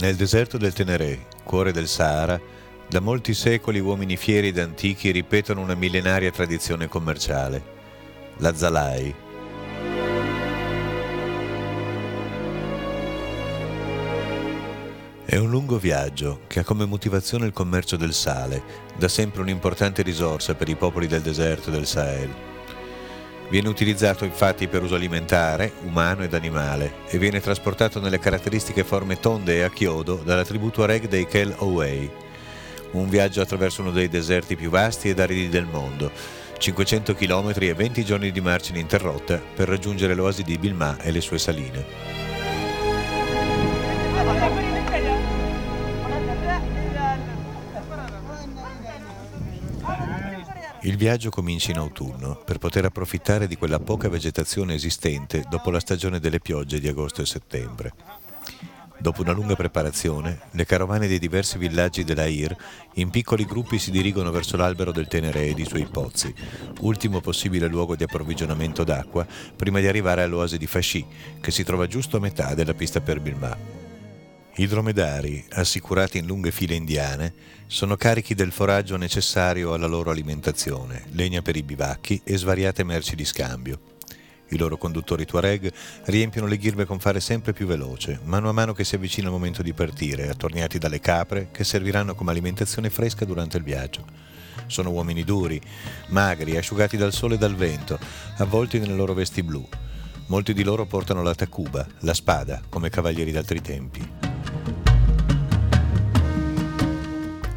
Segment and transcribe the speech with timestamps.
[0.00, 2.40] Nel deserto del Teneré, cuore del Sahara,
[2.88, 7.62] da molti secoli uomini fieri ed antichi ripetono una millenaria tradizione commerciale,
[8.38, 9.14] la Zalai.
[15.26, 18.62] È un lungo viaggio che ha come motivazione il commercio del sale,
[18.96, 22.49] da sempre un'importante risorsa per i popoli del deserto del Sahel.
[23.50, 29.18] Viene utilizzato infatti per uso alimentare, umano ed animale e viene trasportato nelle caratteristiche forme
[29.18, 32.08] tonde e a chiodo dalla tribù Tuareg dei Kel Owei.
[32.92, 36.12] Un viaggio attraverso uno dei deserti più vasti ed aridi del mondo,
[36.58, 41.20] 500 km e 20 giorni di marcia ininterrotta per raggiungere l'oasi di Bilma e le
[41.20, 42.29] sue saline.
[50.90, 55.78] Il viaggio comincia in autunno per poter approfittare di quella poca vegetazione esistente dopo la
[55.78, 57.92] stagione delle piogge di agosto e settembre.
[58.98, 62.56] Dopo una lunga preparazione, le carovane dei diversi villaggi dell'Air
[62.94, 66.34] in piccoli gruppi si dirigono verso l'albero del Tenere ed i suoi pozzi,
[66.80, 69.24] ultimo possibile luogo di approvvigionamento d'acqua
[69.54, 71.06] prima di arrivare all'oasi di Fasci,
[71.40, 73.89] che si trova giusto a metà della pista per Bilma.
[74.56, 77.32] I dromedari, assicurati in lunghe file indiane,
[77.66, 83.14] sono carichi del foraggio necessario alla loro alimentazione, legna per i bivacchi e svariate merci
[83.14, 83.80] di scambio.
[84.48, 85.72] I loro conduttori Tuareg
[86.06, 89.32] riempiono le ghirbe con fare sempre più veloce, mano a mano che si avvicina il
[89.32, 94.04] momento di partire, attorniati dalle capre che serviranno come alimentazione fresca durante il viaggio.
[94.66, 95.60] Sono uomini duri,
[96.08, 97.98] magri, asciugati dal sole e dal vento,
[98.38, 99.66] avvolti nelle loro vesti blu.
[100.26, 104.19] Molti di loro portano la tacuba, la spada, come cavalieri d'altri tempi.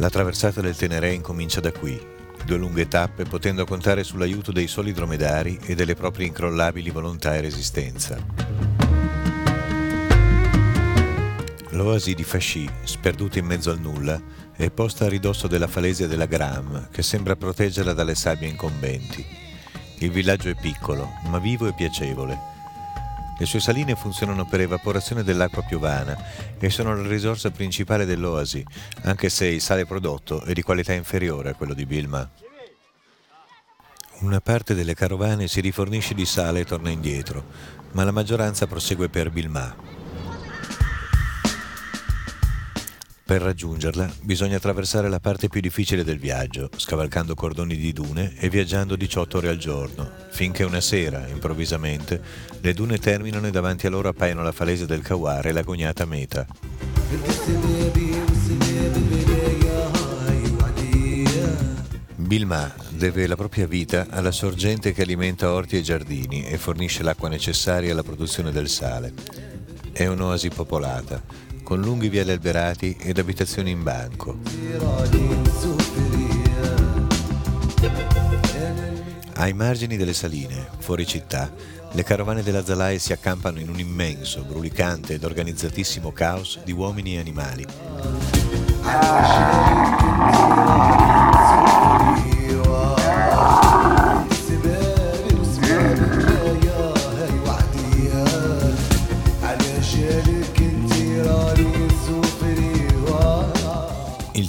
[0.00, 2.00] La traversata del Teneré incomincia da qui,
[2.44, 7.40] due lunghe tappe potendo contare sull'aiuto dei soli dromedari e delle proprie incrollabili volontà e
[7.40, 8.16] resistenza.
[11.70, 14.22] L'oasi di Fasci, sperduta in mezzo al nulla,
[14.54, 19.26] è posta a ridosso della falesia della Gram, che sembra proteggerla dalle sabbie incombenti.
[19.98, 22.57] Il villaggio è piccolo, ma vivo e piacevole
[23.38, 26.16] le sue saline funzionano per evaporazione dell'acqua piovana
[26.58, 28.64] e sono la risorsa principale dell'oasi,
[29.02, 32.28] anche se il sale prodotto è di qualità inferiore a quello di Bilma.
[34.20, 37.44] Una parte delle carovane si rifornisce di sale e torna indietro,
[37.92, 39.97] ma la maggioranza prosegue per Bilma.
[43.28, 48.48] Per raggiungerla bisogna attraversare la parte più difficile del viaggio, scavalcando cordoni di dune e
[48.48, 52.22] viaggiando 18 ore al giorno, finché una sera, improvvisamente,
[52.62, 56.46] le dune terminano e davanti a loro appaiono la falese del Kawar e l'agognata meta.
[62.16, 67.28] Bilma deve la propria vita alla sorgente che alimenta orti e giardini e fornisce l'acqua
[67.28, 69.12] necessaria alla produzione del sale.
[69.92, 74.38] È un'oasi popolata, con lunghi viali alberati ed abitazioni in banco.
[79.34, 81.52] Ai margini delle saline, fuori città,
[81.92, 87.16] le carovane della Zalai si accampano in un immenso, brulicante ed organizzatissimo caos di uomini
[87.16, 87.66] e animali.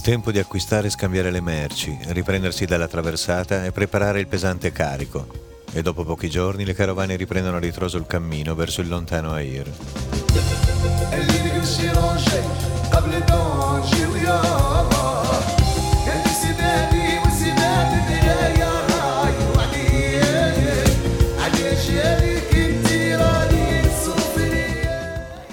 [0.01, 5.27] Tempo di acquistare e scambiare le merci, riprendersi dalla traversata e preparare il pesante carico.
[5.71, 9.71] E dopo pochi giorni le carovane riprendono a ritroso il cammino verso il lontano Air.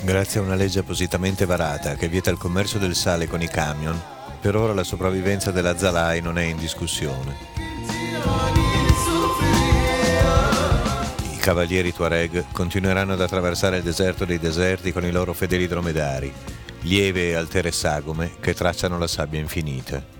[0.03, 4.01] Grazie a una legge appositamente varata che vieta il commercio del sale con i camion,
[4.47, 7.35] per ora la sopravvivenza della Zalai non è in discussione.
[11.33, 16.33] I cavalieri Tuareg continueranno ad attraversare il deserto dei deserti con i loro fedeli dromedari,
[16.83, 20.16] lieve e altere sagome che tracciano la sabbia infinita.